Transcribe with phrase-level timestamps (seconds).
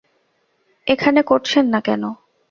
[0.87, 2.03] এখানে করছেন না কেন?